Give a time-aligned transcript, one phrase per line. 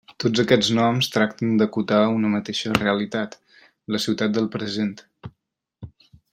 [0.21, 3.37] Tots aquests noms tracten d'acotar una mateixa realitat:
[3.97, 4.93] la ciutat del present.